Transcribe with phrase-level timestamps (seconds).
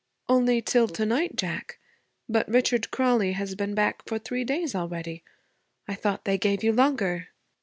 [0.27, 1.77] 'Only till to night, Jack?
[2.27, 5.21] But Richard Crawley has been back for three days already.
[5.87, 7.27] I thought they gave you longer?'